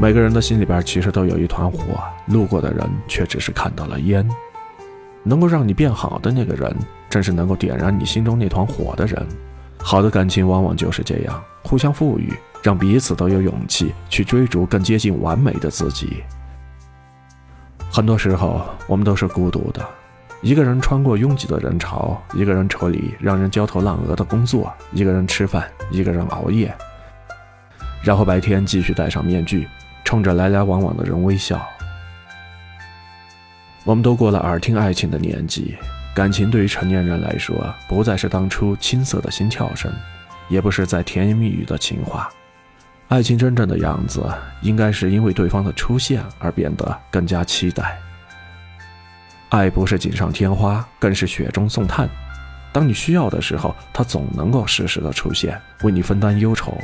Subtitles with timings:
[0.00, 4.26] 每个人的心里边其实都有一团火，路过的人却只是看到了烟。
[5.24, 6.72] 能够让你变好的那个人，
[7.10, 9.26] 正是能够点燃你心中那团火的人。
[9.76, 12.32] 好的感情往往就是这样，互相赋予，
[12.62, 16.22] 让彼此都有勇气去追逐更接近完美的自己。
[17.90, 19.84] 很多时候，我们都是孤独的，
[20.42, 26.72] 一个人穿过拥挤的人潮，一个人处理让人焦头烂额的工作，一个人吃饭，一个人熬夜，
[28.00, 29.66] 然后白天继续戴上面具。
[30.08, 31.62] 冲着来来往往的人微笑。
[33.84, 35.76] 我们都过了耳听爱情的年纪，
[36.14, 37.54] 感情对于成年人来说，
[37.86, 39.92] 不再是当初青涩的心跳声，
[40.48, 42.30] 也不是在甜言蜜语的情话。
[43.08, 44.26] 爱情真正的样子，
[44.62, 47.98] 应该是因为对方的出现而变得更加期待。
[49.50, 52.08] 爱不是锦上添花，更是雪中送炭。
[52.72, 56.74] 当你需要的时候，他总能够适时的出现，为你分担忧愁。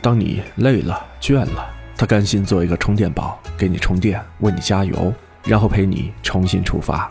[0.00, 5.12] 当你累了、倦了，他甘心做一个充电宝，给你充电，为你加油，
[5.44, 7.10] 然后陪你重新出发。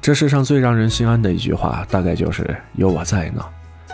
[0.00, 3.44] 这世上最让人心安的一句话，大概就是“有我在呢”，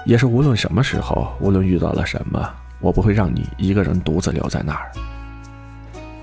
[0.04, 2.46] 也是无论什么时候，无论遇到了什么，
[2.80, 4.90] 我不会让你一个人独自留在那儿。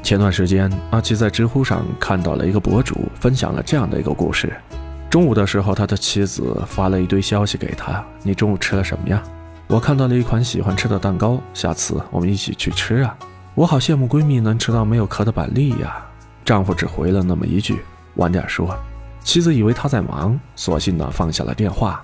[0.03, 4.52] 前段时间，阿奇在知乎上看到了一个博主分享了这样的一个故事：
[5.09, 9.22] 中午的时候，他的妻子发了一堆消息给他：“你中午吃了什么呀？”
[9.70, 13.16] 我看到了一款喜欢吃的蛋糕，下次我们一起去吃啊！
[13.53, 16.03] 我好羡慕闺蜜能吃到没有壳的板栗呀。
[16.44, 17.80] 丈夫只回了那么一句
[18.17, 18.75] ：“晚点说。”
[19.23, 22.03] 妻子以为他在忙，索性呢放下了电话。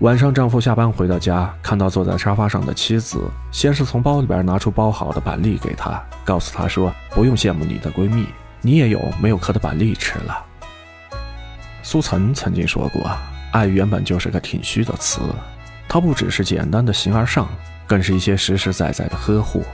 [0.00, 8.26] 晚上，丈夫下班回到家，看到坐在沙发上的妻子，先是从包里边拿出包好的板栗给他，告诉他说：“不用羡慕你的闺蜜，
[8.62, 10.44] 你也有没有壳的板栗吃了。”
[11.84, 13.08] 苏岑曾经说过
[13.54, 15.20] ：“爱原本就是个挺虚的词。”
[15.92, 17.50] 它不只是简单的形而上，
[17.84, 19.64] 更是一些实实在在的呵护。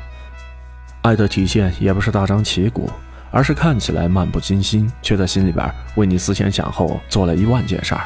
[1.03, 2.91] 爱的体现也不是大张旗鼓，
[3.31, 8.01] 而是看起来漫不经心，却在心里边为你思前想后做了一万件事儿。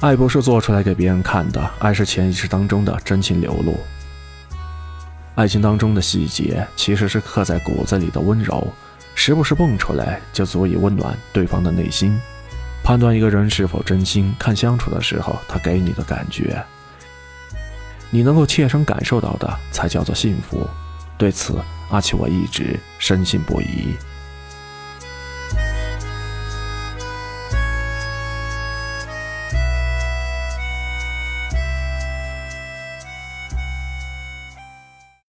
[0.00, 3.74] 爱不是做出来给别人看的，爱是潜意识当中的真情流露。
[5.34, 8.70] 爱情当中的细节其实是刻在骨子里的温柔，
[9.14, 12.20] 时不时蹦出来就足以温暖对方的内心。
[12.88, 16.64] 判断一个人是否真心，看相处的时候他给你的感觉，
[18.08, 20.66] 你能够切身感受到的才叫做幸福。
[21.18, 21.60] 对此，
[21.90, 23.94] 阿奇我一直深信不疑。